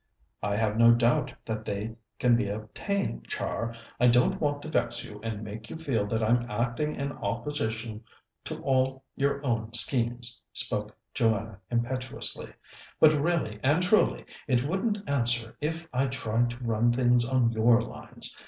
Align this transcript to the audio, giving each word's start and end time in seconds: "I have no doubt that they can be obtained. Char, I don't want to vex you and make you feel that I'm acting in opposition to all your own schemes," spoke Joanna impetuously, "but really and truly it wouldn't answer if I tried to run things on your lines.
"I 0.41 0.55
have 0.55 0.77
no 0.79 0.95
doubt 0.95 1.31
that 1.45 1.63
they 1.63 1.95
can 2.17 2.35
be 2.35 2.49
obtained. 2.49 3.27
Char, 3.27 3.75
I 3.99 4.07
don't 4.07 4.41
want 4.41 4.63
to 4.63 4.67
vex 4.67 5.05
you 5.05 5.19
and 5.21 5.43
make 5.43 5.69
you 5.69 5.77
feel 5.77 6.07
that 6.07 6.23
I'm 6.23 6.49
acting 6.49 6.95
in 6.95 7.11
opposition 7.11 8.03
to 8.45 8.59
all 8.63 9.03
your 9.15 9.45
own 9.45 9.75
schemes," 9.75 10.41
spoke 10.53 10.97
Joanna 11.13 11.59
impetuously, 11.69 12.51
"but 12.99 13.13
really 13.13 13.59
and 13.61 13.83
truly 13.83 14.25
it 14.47 14.63
wouldn't 14.67 15.07
answer 15.07 15.55
if 15.61 15.87
I 15.93 16.07
tried 16.07 16.49
to 16.49 16.63
run 16.63 16.91
things 16.91 17.23
on 17.31 17.51
your 17.51 17.79
lines. 17.83 18.35